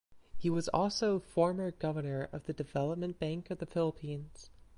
[0.35, 4.49] He was also former Governor of the Development Bank of the Philippines.